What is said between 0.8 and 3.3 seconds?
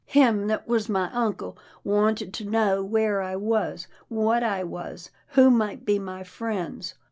my uncle wanted to know where